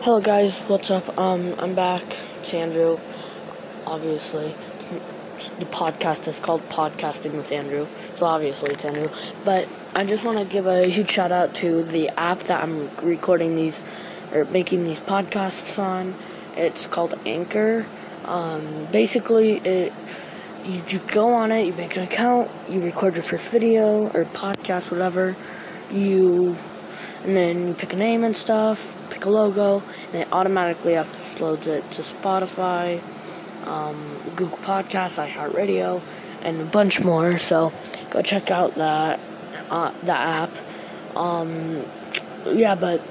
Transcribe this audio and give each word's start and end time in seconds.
Hello 0.00 0.20
guys, 0.20 0.56
what's 0.68 0.92
up? 0.92 1.18
Um, 1.18 1.56
I'm 1.58 1.74
back. 1.74 2.04
It's 2.40 2.54
Andrew. 2.54 3.00
Obviously, 3.84 4.54
the 5.58 5.66
podcast 5.66 6.28
is 6.28 6.38
called 6.38 6.66
Podcasting 6.68 7.32
with 7.32 7.50
Andrew, 7.50 7.88
so 8.14 8.26
obviously 8.26 8.70
it's 8.70 8.84
Andrew. 8.84 9.08
But 9.44 9.68
I 9.96 10.04
just 10.04 10.22
want 10.22 10.38
to 10.38 10.44
give 10.44 10.68
a 10.68 10.86
huge 10.86 11.10
shout 11.10 11.32
out 11.32 11.56
to 11.56 11.82
the 11.82 12.10
app 12.10 12.44
that 12.44 12.62
I'm 12.62 12.94
recording 13.02 13.56
these 13.56 13.82
or 14.32 14.44
making 14.44 14.84
these 14.84 15.00
podcasts 15.00 15.80
on. 15.80 16.14
It's 16.56 16.86
called 16.86 17.18
Anchor. 17.26 17.84
Um, 18.24 18.86
basically, 18.92 19.54
it 19.56 19.92
you, 20.64 20.80
you 20.86 21.00
go 21.08 21.34
on 21.34 21.50
it, 21.50 21.66
you 21.66 21.72
make 21.72 21.96
an 21.96 22.04
account, 22.04 22.48
you 22.68 22.80
record 22.80 23.14
your 23.14 23.24
first 23.24 23.50
video 23.50 24.10
or 24.10 24.26
podcast, 24.26 24.92
whatever. 24.92 25.36
You 25.90 26.56
and 27.24 27.36
then 27.36 27.68
you 27.68 27.74
pick 27.74 27.92
a 27.92 27.96
name 27.96 28.22
and 28.22 28.36
stuff, 28.36 28.97
pick 29.18 29.26
a 29.26 29.30
logo, 29.30 29.82
and 30.12 30.22
it 30.22 30.28
automatically 30.32 30.92
uploads 30.92 31.66
it 31.66 31.90
to 31.92 32.02
Spotify, 32.02 33.02
um, 33.64 34.16
Google 34.36 34.58
Podcasts, 34.58 35.18
iHeartRadio, 35.18 36.00
and 36.42 36.60
a 36.60 36.64
bunch 36.64 37.02
more. 37.02 37.38
So 37.38 37.72
go 38.10 38.22
check 38.22 38.50
out 38.50 38.76
that 38.76 39.18
uh, 39.70 39.92
that 40.04 40.48
app. 40.48 41.16
Um, 41.16 41.84
yeah, 42.46 42.74
but 42.74 43.02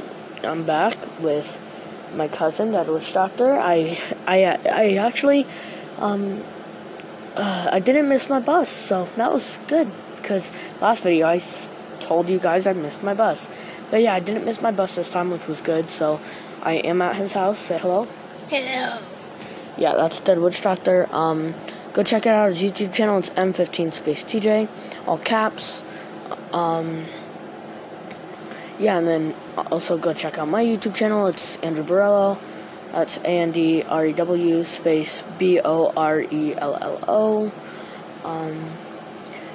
I'm 0.43 0.65
back 0.65 0.95
with 1.19 1.59
my 2.15 2.27
cousin, 2.27 2.71
that 2.71 2.87
witch 2.87 3.13
doctor. 3.13 3.53
I 3.53 3.99
I 4.25 4.45
I 4.45 4.93
actually 4.95 5.45
um, 5.97 6.43
uh, 7.35 7.69
I 7.71 7.79
didn't 7.79 8.07
miss 8.07 8.29
my 8.29 8.39
bus, 8.39 8.69
so 8.69 9.09
that 9.17 9.31
was 9.31 9.59
good 9.67 9.91
because 10.15 10.51
last 10.79 11.03
video 11.03 11.27
I 11.27 11.39
told 11.99 12.29
you 12.29 12.39
guys 12.39 12.67
I 12.67 12.73
missed 12.73 13.03
my 13.03 13.13
bus. 13.13 13.49
But 13.91 14.01
yeah, 14.01 14.13
I 14.13 14.19
didn't 14.19 14.45
miss 14.45 14.61
my 14.61 14.71
bus 14.71 14.95
this 14.95 15.09
time, 15.09 15.31
which 15.31 15.47
was 15.47 15.61
good. 15.61 15.89
So 15.89 16.19
I 16.61 16.73
am 16.73 17.01
at 17.01 17.15
his 17.15 17.33
house. 17.33 17.59
Say 17.59 17.77
hello. 17.77 18.07
Hello. 18.49 18.99
Yeah, 19.77 19.93
that's 19.93 20.19
Dead 20.19 20.39
Witch 20.39 20.61
Doctor. 20.61 21.07
Um, 21.11 21.53
go 21.93 22.03
check 22.03 22.25
it 22.25 22.29
out. 22.29 22.53
His 22.53 22.63
YouTube 22.71 22.93
channel. 22.93 23.19
It's 23.19 23.29
M15 23.31 23.93
Space 23.93 24.23
TJ, 24.23 24.67
all 25.05 25.17
caps. 25.17 25.83
Um, 26.51 27.05
yeah, 28.79 28.97
and 28.97 29.07
then 29.07 29.35
also 29.71 29.97
go 29.97 30.13
check 30.13 30.37
out 30.37 30.47
my 30.47 30.63
YouTube 30.63 30.95
channel. 30.95 31.27
It's 31.27 31.57
Andrew 31.57 31.83
Borello. 31.83 32.39
That's 32.91 33.17
A 33.17 33.27
N 33.27 33.51
D 33.51 33.83
R 33.83 34.07
E 34.07 34.13
W 34.13 34.63
space 34.63 35.23
B 35.37 35.59
O 35.63 35.91
R 35.95 36.21
E 36.21 36.55
L 36.55 36.77
L 36.81 37.03
O. 37.07 37.51
Um, 38.23 38.71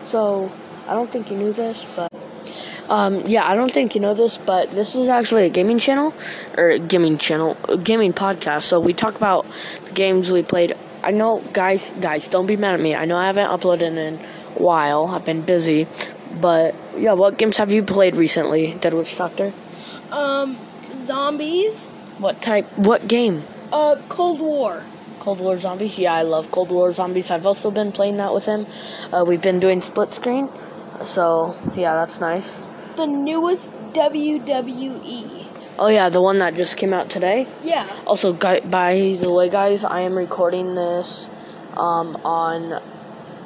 so 0.04 0.52
I 0.86 0.94
don't 0.94 1.10
think 1.10 1.30
you 1.30 1.36
knew 1.36 1.52
this, 1.52 1.86
but 1.96 2.12
um, 2.88 3.22
yeah, 3.26 3.48
I 3.48 3.54
don't 3.54 3.72
think 3.72 3.94
you 3.94 4.00
know 4.00 4.14
this, 4.14 4.38
but 4.38 4.70
this 4.72 4.94
is 4.94 5.08
actually 5.08 5.46
a 5.46 5.50
gaming 5.50 5.78
channel 5.78 6.14
or 6.56 6.78
gaming 6.78 7.18
channel, 7.18 7.56
a 7.68 7.76
gaming 7.76 8.12
podcast. 8.12 8.62
So 8.62 8.80
we 8.80 8.92
talk 8.92 9.16
about 9.16 9.46
the 9.86 9.92
games 9.92 10.30
we 10.30 10.42
played. 10.42 10.76
I 11.02 11.10
know, 11.10 11.42
guys, 11.52 11.92
guys, 12.00 12.28
don't 12.28 12.46
be 12.46 12.56
mad 12.56 12.74
at 12.74 12.80
me. 12.80 12.94
I 12.94 13.04
know 13.04 13.16
I 13.16 13.26
haven't 13.26 13.48
uploaded 13.48 13.96
in 13.96 14.18
a 14.18 14.62
while. 14.62 15.06
I've 15.06 15.24
been 15.24 15.42
busy, 15.42 15.86
but 16.40 16.74
yeah, 16.96 17.12
what 17.12 17.38
games 17.38 17.56
have 17.56 17.72
you 17.72 17.82
played 17.82 18.16
recently, 18.16 18.74
Dead 18.74 18.94
Witch 18.94 19.16
Doctor? 19.16 19.52
Um, 20.10 20.58
zombies. 20.96 21.86
What 22.18 22.42
type? 22.42 22.66
What 22.76 23.08
game? 23.08 23.44
Uh, 23.72 23.96
Cold 24.08 24.40
War. 24.40 24.84
Cold 25.18 25.40
War 25.40 25.56
Zombies. 25.56 25.98
Yeah, 25.98 26.14
I 26.14 26.22
love 26.22 26.50
Cold 26.50 26.70
War 26.70 26.92
Zombies. 26.92 27.30
I've 27.30 27.46
also 27.46 27.70
been 27.70 27.92
playing 27.92 28.16
that 28.16 28.34
with 28.34 28.44
him. 28.46 28.66
Uh, 29.12 29.24
we've 29.26 29.40
been 29.40 29.60
doing 29.60 29.80
split 29.80 30.12
screen, 30.12 30.48
so 31.04 31.56
yeah, 31.76 31.94
that's 31.94 32.20
nice. 32.20 32.60
The 32.96 33.06
newest 33.06 33.72
WWE. 33.94 35.46
Oh 35.78 35.88
yeah, 35.88 36.08
the 36.10 36.20
one 36.20 36.38
that 36.38 36.54
just 36.54 36.76
came 36.76 36.92
out 36.92 37.08
today. 37.08 37.46
Yeah. 37.64 37.88
Also, 38.06 38.32
by 38.32 38.60
the 38.60 39.32
way, 39.32 39.48
guys, 39.48 39.84
I 39.84 40.00
am 40.00 40.16
recording 40.16 40.74
this 40.74 41.30
um, 41.74 42.16
on 42.24 42.82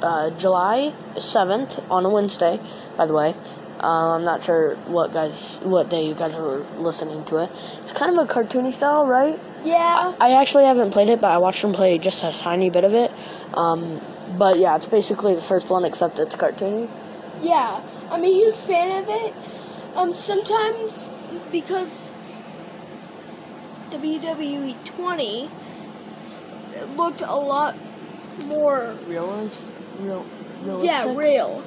uh, 0.01 0.31
July 0.31 0.93
seventh 1.17 1.79
on 1.89 2.05
a 2.05 2.09
Wednesday. 2.09 2.59
By 2.97 3.05
the 3.05 3.13
way, 3.13 3.35
uh, 3.79 4.15
I'm 4.15 4.25
not 4.25 4.43
sure 4.43 4.75
what 4.87 5.13
guys, 5.13 5.59
what 5.63 5.89
day 5.89 6.05
you 6.05 6.13
guys 6.13 6.35
are 6.35 6.57
listening 6.77 7.23
to 7.25 7.37
it. 7.43 7.49
It's 7.81 7.93
kind 7.93 8.11
of 8.11 8.29
a 8.29 8.31
cartoony 8.31 8.73
style, 8.73 9.05
right? 9.07 9.39
Yeah. 9.63 10.13
I 10.19 10.33
actually 10.33 10.65
haven't 10.65 10.91
played 10.91 11.09
it, 11.09 11.21
but 11.21 11.31
I 11.31 11.37
watched 11.37 11.61
them 11.61 11.73
play 11.73 11.97
just 11.97 12.23
a 12.23 12.31
tiny 12.31 12.69
bit 12.69 12.83
of 12.83 12.93
it. 12.93 13.11
Um, 13.53 14.01
but 14.37 14.59
yeah, 14.59 14.75
it's 14.75 14.87
basically 14.87 15.35
the 15.35 15.41
first 15.41 15.69
one, 15.69 15.85
except 15.85 16.19
it's 16.19 16.35
cartoony. 16.35 16.89
Yeah. 17.41 17.81
I'm 18.09 18.23
a 18.23 18.27
huge 18.31 18.57
fan 18.57 19.03
of 19.03 19.09
it. 19.09 19.33
Um, 19.95 20.13
sometimes 20.13 21.09
because 21.51 22.13
WWE 23.89 24.85
20 24.85 25.49
it 26.75 26.89
looked 26.95 27.21
a 27.21 27.35
lot 27.35 27.75
more 28.45 28.95
Realistic? 29.07 29.73
Real, 29.99 30.25
yeah 30.83 31.15
real. 31.15 31.63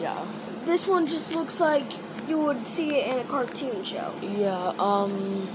Yeah. 0.00 0.24
This 0.64 0.86
one 0.86 1.06
just 1.06 1.34
looks 1.34 1.60
like 1.60 1.84
you 2.28 2.38
would 2.38 2.66
see 2.66 2.96
it 2.96 3.12
in 3.12 3.18
a 3.18 3.24
cartoon 3.24 3.82
show. 3.82 4.12
Yeah, 4.22 4.74
um 4.78 5.48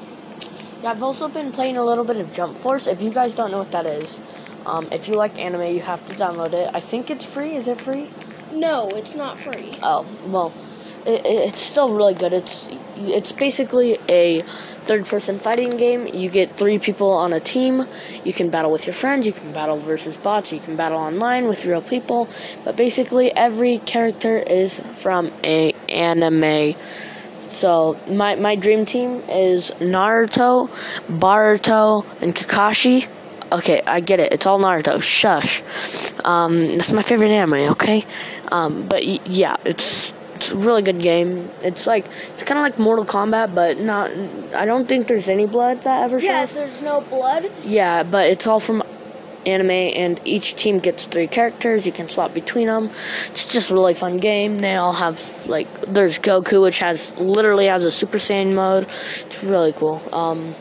yeah, 0.81 0.91
I've 0.91 1.03
also 1.03 1.29
been 1.29 1.53
playing 1.53 1.77
a 1.77 1.83
little 1.83 2.03
bit 2.03 2.17
of 2.17 2.33
Jump 2.33 2.57
Force. 2.57 2.87
If 2.87 3.01
you 3.01 3.11
guys 3.11 3.33
don't 3.33 3.51
know 3.51 3.59
what 3.59 3.71
that 3.71 3.85
is, 3.85 4.21
um, 4.65 4.89
if 4.91 5.07
you 5.07 5.13
like 5.15 5.39
anime, 5.39 5.73
you 5.73 5.79
have 5.79 6.05
to 6.07 6.13
download 6.13 6.51
it. 6.51 6.69
I 6.73 6.81
think 6.81 7.09
it's 7.09 7.23
free. 7.23 7.55
Is 7.55 7.67
it 7.67 7.79
free? 7.79 8.09
No, 8.53 8.89
it's 8.89 9.15
not 9.15 9.39
free. 9.39 9.77
Oh 9.81 10.05
well, 10.25 10.53
it, 11.05 11.25
it's 11.25 11.61
still 11.61 11.93
really 11.93 12.13
good. 12.13 12.33
It's 12.33 12.69
it's 12.95 13.31
basically 13.31 13.97
a 14.07 14.43
third-person 14.85 15.39
fighting 15.39 15.71
game. 15.71 16.07
You 16.07 16.29
get 16.29 16.51
three 16.57 16.77
people 16.77 17.11
on 17.11 17.33
a 17.33 17.39
team. 17.39 17.85
You 18.23 18.33
can 18.33 18.49
battle 18.49 18.71
with 18.71 18.85
your 18.85 18.93
friends. 18.93 19.25
You 19.25 19.33
can 19.33 19.51
battle 19.53 19.77
versus 19.77 20.17
bots. 20.17 20.51
You 20.51 20.59
can 20.59 20.75
battle 20.75 20.99
online 20.99 21.47
with 21.47 21.65
real 21.65 21.81
people. 21.81 22.27
But 22.63 22.75
basically, 22.75 23.31
every 23.35 23.79
character 23.79 24.37
is 24.37 24.81
from 24.95 25.31
a 25.43 25.73
anime. 25.89 26.75
So 27.49 27.97
my 28.07 28.35
my 28.35 28.55
dream 28.55 28.85
team 28.85 29.23
is 29.29 29.71
Naruto, 29.79 30.69
Boruto, 31.07 32.05
and 32.21 32.35
Kakashi. 32.35 33.07
Okay, 33.53 33.81
I 33.85 33.99
get 33.99 34.19
it. 34.19 34.33
It's 34.33 34.45
all 34.45 34.59
Naruto. 34.59 35.01
Shush. 35.01 35.61
Um, 36.25 36.73
that's 36.73 36.91
my 36.91 37.03
favorite 37.03 37.29
anime. 37.31 37.71
Okay, 37.73 38.03
um, 38.51 38.87
but 38.87 39.05
y- 39.05 39.19
yeah, 39.25 39.57
it's 39.63 40.11
it's 40.35 40.51
a 40.51 40.57
really 40.57 40.81
good 40.81 40.99
game. 40.99 41.49
It's 41.63 41.85
like 41.85 42.05
it's 42.33 42.43
kind 42.43 42.57
of 42.57 42.63
like 42.63 42.79
Mortal 42.79 43.05
Kombat, 43.05 43.53
but 43.53 43.79
not. 43.79 44.09
I 44.55 44.65
don't 44.65 44.87
think 44.89 45.07
there's 45.07 45.29
any 45.29 45.45
blood 45.45 45.81
that 45.83 46.03
ever 46.03 46.17
Yeah, 46.19 46.45
shows. 46.45 46.55
there's 46.55 46.81
no 46.81 47.01
blood. 47.01 47.51
Yeah, 47.63 48.01
but 48.03 48.27
it's 48.27 48.47
all 48.47 48.59
from 48.59 48.81
anime, 49.45 49.69
and 49.71 50.19
each 50.25 50.55
team 50.55 50.79
gets 50.79 51.05
three 51.05 51.27
characters. 51.27 51.85
You 51.85 51.91
can 51.91 52.09
swap 52.09 52.33
between 52.33 52.67
them. 52.67 52.89
It's 53.27 53.45
just 53.45 53.69
a 53.69 53.73
really 53.75 53.93
fun 53.93 54.17
game. 54.17 54.59
They 54.59 54.75
all 54.75 54.93
have 54.93 55.45
like 55.45 55.67
there's 55.93 56.17
Goku, 56.17 56.61
which 56.63 56.79
has 56.79 57.13
literally 57.17 57.67
has 57.67 57.83
a 57.83 57.91
Super 57.91 58.17
Saiyan 58.17 58.53
mode. 58.55 58.87
It's 59.27 59.43
really 59.43 59.73
cool. 59.73 60.01
Um, 60.11 60.55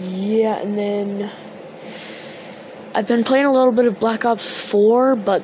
yeah, 0.00 0.58
and 0.58 0.78
then 0.78 1.30
I've 2.94 3.06
been 3.06 3.24
playing 3.24 3.46
a 3.46 3.52
little 3.52 3.72
bit 3.72 3.86
of 3.86 3.98
Black 4.00 4.24
Ops 4.24 4.64
4, 4.70 5.14
but 5.16 5.42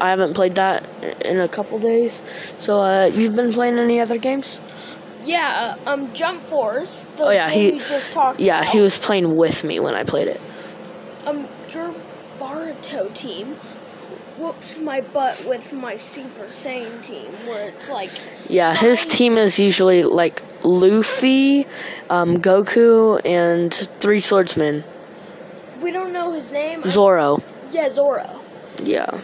I 0.00 0.10
haven't 0.10 0.34
played 0.34 0.54
that 0.56 0.84
in 1.24 1.38
a 1.40 1.48
couple 1.48 1.78
days. 1.78 2.22
So, 2.58 2.80
uh, 2.80 3.06
you've 3.06 3.36
been 3.36 3.52
playing 3.52 3.78
any 3.78 4.00
other 4.00 4.18
games? 4.18 4.60
Yeah, 5.24 5.76
uh, 5.86 5.90
um, 5.90 6.12
Jump 6.14 6.46
Force. 6.48 7.06
The 7.16 7.24
Oh, 7.24 7.30
yeah, 7.30 7.50
he- 7.50 7.72
we 7.72 7.78
just 7.78 8.10
talked 8.12 8.40
Yeah, 8.40 8.60
about. 8.62 8.72
he 8.72 8.80
was 8.80 8.96
playing 8.96 9.36
with 9.36 9.62
me 9.64 9.78
when 9.78 9.94
I 9.94 10.02
played 10.04 10.28
it. 10.28 10.40
Um, 11.26 11.46
your 11.72 11.94
Baruto 12.40 13.12
team 13.14 13.56
whooped 14.38 14.80
my 14.80 15.02
butt 15.02 15.44
with 15.46 15.74
my 15.74 15.96
Super 15.98 16.44
Saiyan 16.46 17.02
team, 17.02 17.26
where 17.46 17.68
it's 17.68 17.90
like, 17.90 18.08
Yeah, 18.48 18.74
his 18.74 19.04
team 19.04 19.36
is 19.36 19.58
usually 19.58 20.02
like 20.02 20.42
Luffy, 20.62 21.66
um, 22.08 22.38
Goku, 22.38 23.20
and 23.24 23.72
three 24.00 24.20
swordsmen. 24.20 24.84
We 25.82 25.90
don't 25.90 26.12
know 26.12 26.32
his 26.32 26.52
name. 26.52 26.82
Zoro. 26.88 27.42
yeah, 27.72 27.88
Zoro. 27.88 28.40
Yeah. 28.82 29.20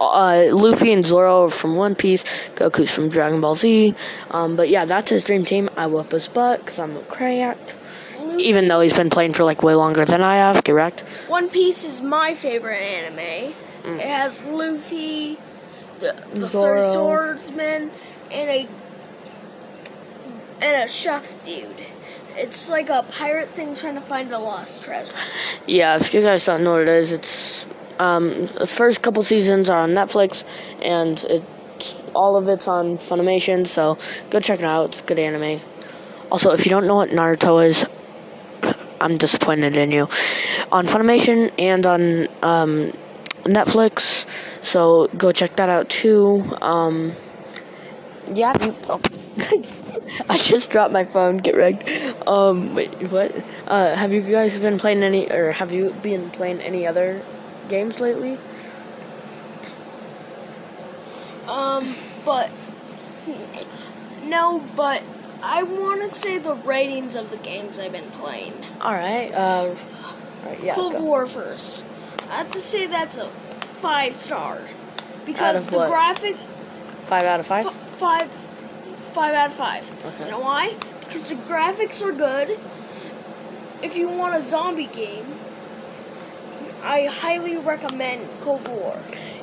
Uh, 0.00 0.48
Luffy 0.52 0.92
and 0.92 1.04
Zoro 1.04 1.44
are 1.44 1.48
from 1.50 1.74
One 1.76 1.94
Piece. 1.94 2.24
Goku's 2.56 2.90
from 2.90 3.08
Dragon 3.08 3.40
Ball 3.40 3.54
Z. 3.54 3.94
Um, 4.30 4.56
but 4.56 4.68
yeah, 4.68 4.84
that's 4.84 5.10
his 5.10 5.24
dream 5.24 5.44
team. 5.44 5.70
I 5.76 5.86
whoop 5.86 6.12
his 6.12 6.28
butt 6.28 6.64
because 6.64 6.78
I'm 6.78 6.96
a 6.96 7.00
cracked. 7.02 7.74
Even 8.38 8.68
though 8.68 8.80
he's 8.80 8.92
been 8.92 9.08
playing 9.10 9.32
for 9.32 9.44
like 9.44 9.62
way 9.62 9.74
longer 9.74 10.04
than 10.04 10.22
I 10.22 10.36
have, 10.36 10.62
correct? 10.62 11.00
One 11.28 11.48
Piece 11.48 11.84
is 11.84 12.00
my 12.00 12.34
favorite 12.34 12.76
anime. 12.80 13.54
Mm. 13.84 13.96
It 13.98 14.06
has 14.06 14.44
Luffy, 14.44 15.38
the, 16.00 16.14
the 16.34 16.46
Zoro. 16.46 16.82
three 16.82 16.92
swordsmen, 16.92 17.90
and 18.30 18.50
a 18.50 18.68
and 20.60 20.82
a 20.84 20.88
chef 20.88 21.34
dude. 21.44 21.86
It's 22.38 22.68
like 22.68 22.88
a 22.88 23.02
pirate 23.02 23.48
thing 23.48 23.74
trying 23.74 23.96
to 23.96 24.00
find 24.00 24.30
a 24.30 24.38
lost 24.38 24.84
treasure. 24.84 25.12
Yeah, 25.66 25.96
if 25.96 26.14
you 26.14 26.22
guys 26.22 26.46
don't 26.46 26.62
know 26.62 26.74
what 26.74 26.82
it 26.82 26.88
is, 26.88 27.10
it's 27.10 27.66
um, 27.98 28.46
the 28.46 28.66
first 28.66 29.02
couple 29.02 29.24
seasons 29.24 29.68
are 29.68 29.80
on 29.80 29.90
Netflix, 29.90 30.44
and 30.80 31.22
it's 31.24 31.96
all 32.14 32.36
of 32.36 32.48
it's 32.48 32.68
on 32.68 32.96
Funimation. 32.96 33.66
So 33.66 33.98
go 34.30 34.38
check 34.38 34.60
it 34.60 34.64
out. 34.64 34.90
It's 34.90 35.02
good 35.02 35.18
anime. 35.18 35.60
Also, 36.30 36.52
if 36.52 36.64
you 36.64 36.70
don't 36.70 36.86
know 36.86 36.94
what 36.94 37.10
Naruto 37.10 37.66
is, 37.66 37.84
I'm 39.00 39.16
disappointed 39.16 39.76
in 39.76 39.90
you. 39.90 40.08
On 40.70 40.86
Funimation 40.86 41.50
and 41.58 41.84
on 41.86 42.28
um, 42.42 42.92
Netflix, 43.44 44.26
so 44.62 45.08
go 45.16 45.32
check 45.32 45.56
that 45.56 45.68
out 45.68 45.88
too. 45.88 46.44
Um, 46.60 47.14
yeah, 48.34 48.64
you, 48.64 48.74
oh. 48.88 49.00
I 50.28 50.36
just 50.38 50.70
dropped 50.70 50.92
my 50.92 51.04
phone. 51.04 51.38
Get 51.38 51.56
wrecked. 51.56 51.88
Um, 52.26 52.74
wait, 52.74 52.90
what? 53.10 53.34
Uh, 53.66 53.94
have 53.94 54.12
you 54.12 54.22
guys 54.22 54.58
been 54.58 54.78
playing 54.78 55.02
any, 55.02 55.30
or 55.30 55.52
have 55.52 55.72
you 55.72 55.90
been 56.02 56.30
playing 56.30 56.60
any 56.60 56.86
other 56.86 57.22
games 57.68 58.00
lately? 58.00 58.38
Um, 61.46 61.94
but 62.24 62.50
no, 64.24 64.64
but 64.76 65.02
I 65.42 65.62
want 65.62 66.02
to 66.02 66.08
say 66.08 66.38
the 66.38 66.54
ratings 66.54 67.14
of 67.14 67.30
the 67.30 67.38
games 67.38 67.78
I've 67.78 67.92
been 67.92 68.10
playing. 68.12 68.54
All 68.80 68.92
right. 68.92 69.30
Uh, 69.32 69.74
all 70.44 70.50
right. 70.50 70.62
Yeah. 70.62 70.74
Cold 70.74 70.94
go. 70.94 71.02
War 71.02 71.26
first. 71.26 71.84
I 72.30 72.36
have 72.36 72.50
to 72.52 72.60
say 72.60 72.86
that's 72.86 73.16
a 73.16 73.28
five 73.80 74.14
star 74.14 74.60
because 75.24 75.66
the 75.66 75.76
what? 75.76 75.88
graphic 75.90 76.36
Five 77.06 77.24
out 77.24 77.40
of 77.40 77.46
five. 77.46 77.64
f- 77.66 77.87
five 77.98 78.30
five 79.12 79.34
out 79.34 79.50
of 79.50 79.54
five. 79.56 79.90
Okay. 80.04 80.24
You 80.24 80.30
know 80.30 80.40
why? 80.40 80.74
Because 81.00 81.28
the 81.28 81.34
graphics 81.34 82.02
are 82.02 82.12
good. 82.12 82.58
If 83.82 83.96
you 83.96 84.08
want 84.08 84.36
a 84.36 84.42
zombie 84.42 84.86
game, 84.86 85.26
I 86.82 87.06
highly 87.06 87.56
recommend 87.56 88.28
Cold 88.40 88.66
War. 88.68 88.98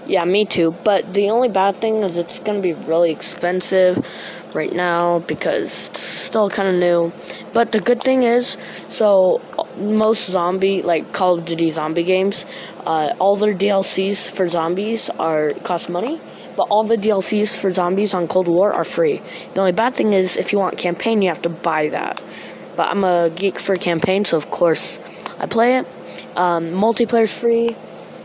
Yeah, 0.07 0.23
me 0.25 0.45
too. 0.45 0.75
But 0.83 1.13
the 1.13 1.29
only 1.29 1.49
bad 1.49 1.81
thing 1.81 2.03
is 2.03 2.17
it's 2.17 2.39
gonna 2.39 2.61
be 2.61 2.73
really 2.73 3.11
expensive 3.11 4.07
right 4.53 4.73
now 4.73 5.19
because 5.19 5.89
it's 5.89 6.01
still 6.01 6.49
kind 6.49 6.69
of 6.69 6.75
new. 6.75 7.11
But 7.53 7.71
the 7.71 7.79
good 7.79 8.01
thing 8.01 8.23
is, 8.23 8.57
so 8.89 9.41
most 9.77 10.27
zombie 10.27 10.81
like 10.81 11.11
Call 11.11 11.39
of 11.39 11.45
Duty 11.45 11.71
zombie 11.71 12.03
games, 12.03 12.45
uh, 12.85 13.13
all 13.19 13.35
their 13.35 13.53
DLCs 13.53 14.29
for 14.29 14.47
zombies 14.47 15.09
are 15.19 15.51
cost 15.63 15.89
money. 15.89 16.21
But 16.55 16.63
all 16.63 16.83
the 16.83 16.97
DLCs 16.97 17.57
for 17.57 17.71
zombies 17.71 18.13
on 18.13 18.27
Cold 18.27 18.47
War 18.47 18.73
are 18.73 18.83
free. 18.83 19.21
The 19.53 19.59
only 19.59 19.71
bad 19.71 19.95
thing 19.95 20.13
is 20.13 20.37
if 20.37 20.53
you 20.53 20.59
want 20.59 20.77
campaign, 20.77 21.21
you 21.21 21.29
have 21.29 21.41
to 21.43 21.49
buy 21.49 21.89
that. 21.89 22.21
But 22.75 22.89
I'm 22.89 23.03
a 23.03 23.29
geek 23.29 23.59
for 23.59 23.75
campaign, 23.75 24.25
so 24.25 24.37
of 24.37 24.51
course 24.51 24.99
I 25.39 25.47
play 25.47 25.77
it. 25.77 25.87
Um, 26.35 26.71
multiplayer's 26.71 27.33
free. 27.33 27.75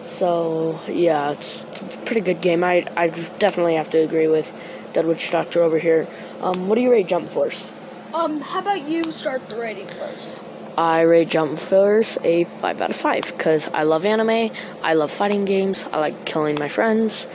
So 0.04 0.80
yeah, 0.88 1.32
it's 1.32 1.62
a 1.62 1.98
pretty 2.04 2.20
good 2.20 2.40
game. 2.40 2.64
I 2.64 2.86
I 2.96 3.08
definitely 3.38 3.74
have 3.76 3.90
to 3.90 3.98
agree 3.98 4.26
with 4.26 4.52
Dead 4.92 5.06
Witch 5.06 5.30
Doctor 5.30 5.62
over 5.62 5.78
here. 5.78 6.08
Um, 6.40 6.68
what 6.68 6.74
do 6.74 6.80
you 6.80 6.90
rate 6.90 7.06
Jump 7.06 7.28
Force? 7.28 7.72
Um, 8.12 8.40
how 8.40 8.58
about 8.58 8.88
you 8.88 9.12
start 9.12 9.48
the 9.48 9.56
rating 9.56 9.86
first? 9.86 10.42
I 10.76 11.02
rate 11.02 11.28
Jump 11.28 11.58
Force 11.58 12.18
a 12.24 12.44
five 12.44 12.80
out 12.80 12.90
of 12.90 12.96
five 12.96 13.24
because 13.24 13.68
I 13.68 13.82
love 13.82 14.04
anime. 14.04 14.50
I 14.82 14.94
love 14.94 15.10
fighting 15.10 15.44
games. 15.44 15.86
I 15.92 15.98
like 15.98 16.24
killing 16.24 16.56
my 16.58 16.68
friends. 16.68 17.26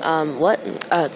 Um, 0.00 0.38
what? 0.38 0.60
Uh, 0.90 1.08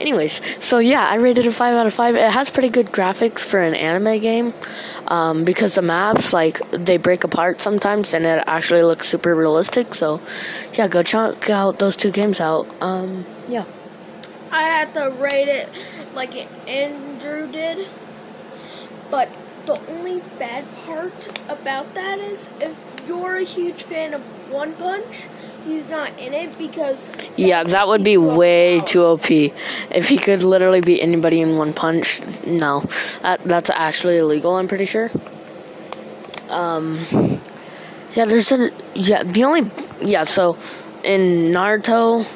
anyways, 0.00 0.40
so 0.60 0.78
yeah, 0.78 1.06
I 1.06 1.16
rated 1.16 1.46
a 1.46 1.52
five 1.52 1.74
out 1.74 1.86
of 1.86 1.94
five. 1.94 2.14
It 2.16 2.30
has 2.30 2.50
pretty 2.50 2.68
good 2.68 2.86
graphics 2.86 3.40
for 3.40 3.60
an 3.60 3.74
anime 3.74 4.20
game 4.20 4.54
um, 5.08 5.44
because 5.44 5.74
the 5.74 5.82
maps 5.82 6.32
like 6.32 6.60
they 6.70 6.96
break 6.96 7.24
apart 7.24 7.62
sometimes 7.62 8.14
and 8.14 8.24
it 8.24 8.42
actually 8.46 8.82
looks 8.82 9.08
super 9.08 9.34
realistic. 9.34 9.94
So 9.94 10.20
yeah, 10.74 10.88
go 10.88 11.02
check 11.02 11.50
out 11.50 11.78
those 11.78 11.96
two 11.96 12.10
games 12.10 12.40
out. 12.40 12.66
Um, 12.82 13.24
yeah. 13.48 13.64
I 14.50 14.62
had 14.62 14.94
to 14.94 15.10
rate 15.10 15.48
it 15.48 15.68
like 16.14 16.34
Andrew 16.68 17.50
did. 17.50 17.88
But 19.10 19.28
the 19.66 19.80
only 19.90 20.22
bad 20.38 20.64
part 20.84 21.38
about 21.48 21.94
that 21.94 22.18
is 22.18 22.48
if 22.60 22.76
you're 23.06 23.36
a 23.36 23.44
huge 23.44 23.82
fan 23.82 24.14
of 24.14 24.22
One 24.50 24.74
Punch, 24.74 25.24
he's 25.64 25.88
not 25.88 26.16
in 26.18 26.32
it 26.32 26.56
because 26.56 27.08
Yeah, 27.36 27.64
that 27.64 27.88
would 27.88 28.04
be 28.04 28.16
way 28.16 28.80
too 28.80 29.02
OP. 29.02 29.30
If 29.30 30.08
he 30.08 30.18
could 30.18 30.42
literally 30.42 30.80
beat 30.80 31.00
anybody 31.02 31.40
in 31.40 31.56
one 31.56 31.72
punch, 31.72 32.22
no, 32.46 32.84
that 33.22 33.42
that's 33.44 33.70
actually 33.70 34.18
illegal. 34.18 34.54
I'm 34.54 34.68
pretty 34.68 34.84
sure. 34.84 35.10
Um, 36.48 37.00
yeah, 38.14 38.24
there's 38.24 38.52
a 38.52 38.70
yeah. 38.94 39.24
The 39.24 39.44
only 39.44 39.70
yeah. 40.00 40.24
So 40.24 40.56
in 41.02 41.52
Naruto, 41.52 42.26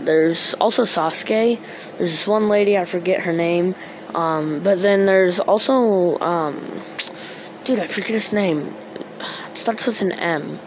there's 0.00 0.54
also 0.54 0.84
Sasuke. 0.84 1.58
There's 1.98 2.10
this 2.10 2.26
one 2.26 2.48
lady 2.48 2.78
I 2.78 2.84
forget 2.84 3.22
her 3.22 3.32
name. 3.32 3.74
Um, 4.16 4.60
but 4.60 4.80
then 4.82 5.06
there's 5.06 5.38
also 5.38 6.18
um, 6.18 6.82
dude, 7.64 7.78
I 7.78 7.86
forget 7.86 8.10
his 8.10 8.32
name. 8.32 8.74
It 9.50 9.58
starts 9.58 9.86
with 9.86 10.00
an 10.00 10.12
M. 10.12 10.58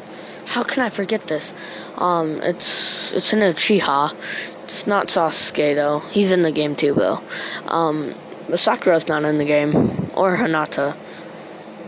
How 0.45 0.63
can 0.63 0.83
I 0.83 0.89
forget 0.89 1.27
this? 1.27 1.53
Um, 1.97 2.41
it's 2.41 3.11
it's 3.13 3.33
in 3.33 3.39
Uchiha. 3.39 4.15
It's 4.63 4.85
not 4.85 5.07
Sasuke 5.07 5.75
though. 5.75 5.99
He's 6.11 6.31
in 6.31 6.43
the 6.43 6.51
game 6.51 6.75
too 6.75 6.93
though. 6.93 7.21
Um, 7.67 8.15
Sakura's 8.55 9.07
not 9.07 9.25
in 9.25 9.37
the 9.37 9.45
game 9.45 10.11
or 10.15 10.37
Hinata. 10.37 10.95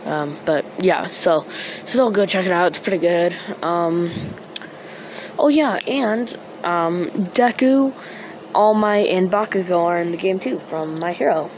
Um, 0.05 0.37
but 0.45 0.65
yeah, 0.79 1.05
so 1.07 1.45
still 1.49 2.09
go 2.09 2.25
check 2.25 2.45
it 2.45 2.51
out. 2.51 2.67
It's 2.67 2.79
pretty 2.79 2.97
good. 2.97 3.35
Um, 3.61 4.11
oh 5.37 5.47
yeah, 5.47 5.79
and 5.87 6.35
um, 6.63 7.09
Deku, 7.35 7.93
All 8.53 8.73
Might, 8.73 9.07
and 9.07 9.31
Bakugo 9.31 9.79
are 9.85 9.99
in 10.01 10.11
the 10.11 10.17
game 10.17 10.39
too 10.39 10.59
from 10.59 10.99
My 10.99 11.13
Hero. 11.13 11.49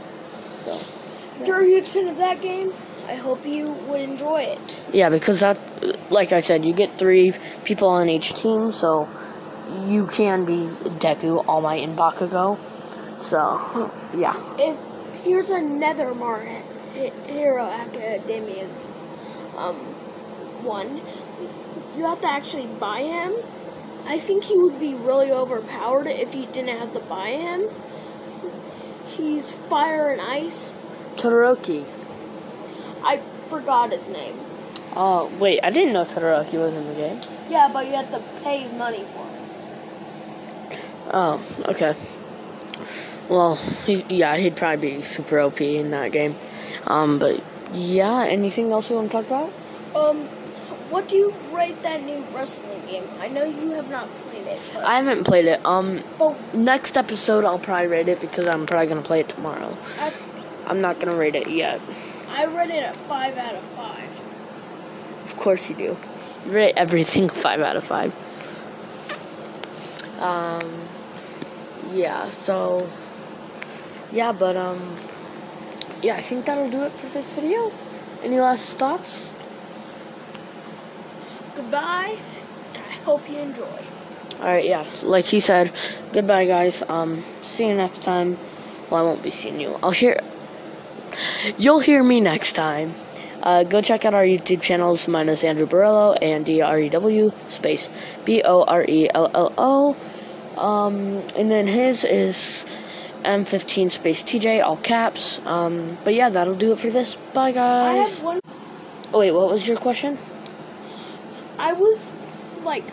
So 0.65 0.79
If 1.39 1.47
you're 1.47 1.61
a 1.61 1.65
huge 1.65 1.87
fan 1.87 2.07
of 2.07 2.17
that 2.17 2.41
game, 2.41 2.73
I 3.07 3.15
hope 3.15 3.45
you 3.45 3.67
would 3.67 4.01
enjoy 4.01 4.41
it. 4.43 4.79
yeah, 4.93 5.09
because 5.09 5.41
that, 5.41 5.57
like 6.09 6.31
I 6.31 6.39
said, 6.39 6.63
you 6.63 6.73
get 6.73 6.97
three 6.97 7.33
people 7.65 7.89
on 7.89 8.09
each 8.09 8.33
team, 8.33 8.71
so 8.71 9.09
you 9.85 10.07
can 10.07 10.45
be 10.45 10.67
Deku, 10.99 11.43
All 11.47 11.61
Might, 11.61 11.83
and 11.83 11.97
Bakugo. 11.97 12.57
So 13.19 13.91
yeah. 14.15 14.35
If 14.57 14.77
here's 15.23 15.49
another 15.49 16.13
My 16.13 16.61
Hero 17.27 17.63
Academia 17.65 18.67
um 19.57 19.75
one, 20.63 21.01
you 21.97 22.05
have 22.05 22.21
to 22.21 22.27
actually 22.29 22.67
buy 22.67 23.01
him. 23.01 23.33
I 24.05 24.19
think 24.19 24.43
he 24.43 24.57
would 24.57 24.79
be 24.79 24.93
really 24.93 25.31
overpowered 25.31 26.07
if 26.07 26.35
you 26.35 26.45
didn't 26.47 26.77
have 26.77 26.93
to 26.93 26.99
buy 26.99 27.29
him. 27.29 27.69
He's 29.05 29.53
fire 29.53 30.11
and 30.11 30.21
ice. 30.21 30.73
Todoroki. 31.15 31.85
I 33.03 33.21
forgot 33.49 33.91
his 33.91 34.07
name. 34.07 34.39
Oh 34.95 35.31
wait, 35.39 35.59
I 35.63 35.69
didn't 35.69 35.93
know 35.93 36.03
Todoroki 36.03 36.53
was 36.59 36.73
in 36.73 36.87
the 36.87 36.93
game. 36.93 37.21
Yeah, 37.49 37.69
but 37.71 37.87
you 37.87 37.93
have 37.93 38.11
to 38.11 38.21
pay 38.43 38.67
money 38.73 39.05
for 39.13 39.25
him. 39.25 39.33
Oh, 41.11 41.41
okay. 41.65 41.95
Well, 43.29 43.55
he, 43.85 44.03
yeah, 44.09 44.35
he'd 44.37 44.55
probably 44.55 44.95
be 44.97 45.01
super 45.01 45.39
OP 45.39 45.61
in 45.61 45.91
that 45.91 46.11
game. 46.11 46.35
Um, 46.87 47.19
but 47.19 47.41
yeah, 47.73 48.25
anything 48.25 48.71
else 48.71 48.89
you 48.89 48.95
want 48.95 49.11
to 49.11 49.17
talk 49.17 49.27
about? 49.27 49.53
Um, 49.95 50.27
what 50.93 51.09
do 51.09 51.15
you 51.15 51.33
rate 51.51 51.81
that 51.81 52.03
new 52.03 52.23
wrestling 52.35 52.85
game? 52.85 53.09
I 53.19 53.27
know 53.27 53.43
you 53.43 53.71
have 53.71 53.89
not 53.89 54.13
played 54.13 54.45
it, 54.45 54.61
but, 54.71 54.83
I 54.83 54.97
haven't 54.97 55.23
played 55.23 55.45
it. 55.47 55.65
Um, 55.65 56.03
but 56.19 56.53
next 56.53 56.97
episode 56.97 57.45
I'll 57.45 57.57
probably 57.57 57.87
rate 57.87 58.07
it 58.07 58.21
because 58.21 58.47
I'm 58.47 58.67
probably 58.67 58.85
gonna 58.85 59.01
play 59.01 59.21
it 59.21 59.29
tomorrow. 59.29 59.75
I, 59.99 60.13
I'm 60.67 60.81
not 60.81 60.99
gonna 60.99 61.15
rate 61.15 61.33
it 61.35 61.49
yet. 61.49 61.81
I 62.29 62.45
rate 62.45 62.69
it 62.69 62.83
a 62.83 62.93
five 63.09 63.39
out 63.39 63.55
of 63.55 63.63
five. 63.69 64.07
Of 65.23 65.35
course 65.35 65.67
you 65.67 65.75
do. 65.75 65.97
Rate 66.45 66.75
everything 66.77 67.27
five 67.43 67.59
out 67.59 67.75
of 67.75 67.83
five. 67.83 68.13
Um, 70.19 70.87
yeah. 71.91 72.29
So, 72.29 72.87
yeah, 74.11 74.31
but 74.31 74.55
um, 74.55 74.95
yeah, 76.03 76.17
I 76.17 76.21
think 76.21 76.45
that'll 76.45 76.69
do 76.69 76.83
it 76.83 76.91
for 76.91 77.07
this 77.07 77.25
video. 77.25 77.71
Any 78.21 78.39
last 78.39 78.77
thoughts? 78.77 79.32
Goodbye, 81.55 82.17
I 82.75 82.93
hope 83.05 83.29
you 83.29 83.37
enjoy. 83.37 83.63
All 84.39 84.47
right, 84.47 84.65
yeah. 84.65 84.85
Like 85.03 85.25
he 85.25 85.39
said, 85.39 85.71
goodbye, 86.11 86.45
guys. 86.45 86.83
Um, 86.87 87.23
see 87.41 87.67
you 87.67 87.75
next 87.75 88.01
time. 88.03 88.37
Well, 88.89 89.01
I 89.01 89.03
won't 89.05 89.23
be 89.23 89.31
seeing 89.31 89.59
you. 89.59 89.77
I'll 89.83 89.91
hear. 89.91 90.19
You'll 91.57 91.79
hear 91.79 92.03
me 92.03 92.19
next 92.19 92.53
time. 92.53 92.95
Uh, 93.43 93.63
go 93.63 93.81
check 93.81 94.05
out 94.05 94.13
our 94.13 94.23
YouTube 94.23 94.61
channels. 94.61 95.07
Mine 95.07 95.29
is 95.29 95.43
Andrew 95.43 95.67
Borello 95.67 96.17
and 96.21 96.45
D 96.45 96.61
R 96.61 96.79
E 96.79 96.89
W 96.89 97.31
space 97.47 97.89
B 98.25 98.41
O 98.43 98.63
R 98.63 98.85
E 98.87 99.09
L 99.13 99.29
L 99.33 99.53
O. 99.57 99.95
Um, 100.57 101.19
and 101.35 101.51
then 101.51 101.67
his 101.67 102.03
is 102.03 102.65
M15 103.23 103.91
space 103.91 104.23
TJ, 104.23 104.63
all 104.63 104.77
caps. 104.77 105.39
Um, 105.45 105.97
but 106.03 106.13
yeah, 106.13 106.29
that'll 106.29 106.55
do 106.55 106.71
it 106.71 106.79
for 106.79 106.89
this. 106.89 107.15
Bye, 107.33 107.49
I 107.49 107.51
guys. 107.51 108.15
have 108.15 108.23
one. 108.23 108.39
Oh, 109.13 109.19
wait, 109.19 109.31
what 109.31 109.49
was 109.49 109.67
your 109.67 109.77
question? 109.77 110.17
I 111.63 111.71
was 111.71 112.11
like, 112.65 112.83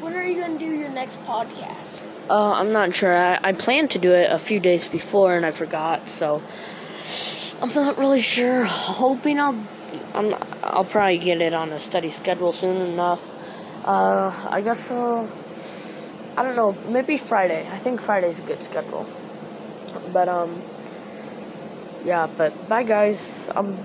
when 0.00 0.14
are 0.14 0.24
you 0.24 0.40
gonna 0.40 0.58
do 0.58 0.72
your 0.74 0.88
next 0.88 1.22
podcast? 1.24 2.02
Uh, 2.30 2.52
I'm 2.52 2.72
not 2.72 2.94
sure. 2.94 3.14
I, 3.14 3.38
I 3.42 3.52
planned 3.52 3.90
to 3.90 3.98
do 3.98 4.10
it 4.12 4.32
a 4.32 4.38
few 4.38 4.58
days 4.58 4.88
before 4.88 5.36
and 5.36 5.44
I 5.44 5.50
forgot. 5.50 6.08
So, 6.08 6.40
I'm 7.60 7.68
not 7.74 7.98
really 7.98 8.22
sure. 8.22 8.64
Hoping 8.64 9.38
I'll, 9.38 9.62
I'm, 10.14 10.34
I'll 10.62 10.86
probably 10.86 11.18
get 11.18 11.42
it 11.42 11.52
on 11.52 11.68
a 11.74 11.78
study 11.78 12.08
schedule 12.08 12.54
soon 12.54 12.76
enough. 12.76 13.34
Uh, 13.84 14.32
I 14.50 14.62
guess 14.62 14.90
uh, 14.90 15.28
I 16.38 16.42
don't 16.42 16.56
know. 16.56 16.72
Maybe 16.88 17.18
Friday. 17.18 17.68
I 17.70 17.76
think 17.76 18.00
Friday's 18.00 18.38
a 18.38 18.42
good 18.42 18.64
schedule. 18.64 19.06
But 20.10 20.26
um, 20.26 20.62
yeah. 22.02 22.28
But 22.34 22.66
bye, 22.66 22.84
guys. 22.84 23.50
Um, 23.54 23.76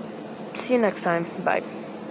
see 0.54 0.72
you 0.74 0.80
next 0.80 1.02
time. 1.02 1.26
Bye. 1.44 1.62